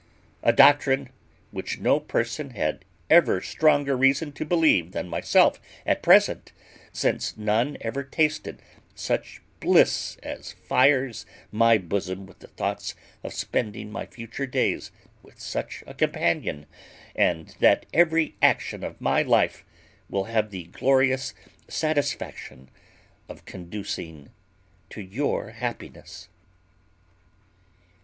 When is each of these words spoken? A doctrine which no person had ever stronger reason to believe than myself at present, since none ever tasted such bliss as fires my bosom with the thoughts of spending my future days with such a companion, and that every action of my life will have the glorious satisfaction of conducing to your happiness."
A 0.41 0.51
doctrine 0.51 1.09
which 1.51 1.77
no 1.77 1.99
person 1.99 2.49
had 2.57 2.85
ever 3.07 3.39
stronger 3.39 3.95
reason 3.95 4.31
to 4.31 4.43
believe 4.43 4.93
than 4.93 5.07
myself 5.07 5.61
at 5.85 6.01
present, 6.01 6.51
since 6.91 7.37
none 7.37 7.77
ever 7.81 8.01
tasted 8.03 8.63
such 8.95 9.43
bliss 9.59 10.17
as 10.23 10.53
fires 10.53 11.27
my 11.51 11.77
bosom 11.77 12.25
with 12.25 12.39
the 12.39 12.47
thoughts 12.47 12.95
of 13.21 13.31
spending 13.31 13.91
my 13.91 14.07
future 14.07 14.47
days 14.47 14.89
with 15.21 15.39
such 15.39 15.83
a 15.85 15.93
companion, 15.93 16.65
and 17.15 17.55
that 17.59 17.85
every 17.93 18.33
action 18.41 18.83
of 18.83 18.99
my 18.99 19.21
life 19.21 19.63
will 20.09 20.23
have 20.23 20.49
the 20.49 20.63
glorious 20.63 21.35
satisfaction 21.67 22.71
of 23.29 23.45
conducing 23.45 24.31
to 24.89 24.99
your 24.99 25.51
happiness." 25.51 26.27